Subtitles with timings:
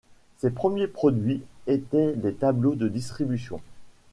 [0.39, 3.61] Ses premiers produits étaient des tableaux de distribution.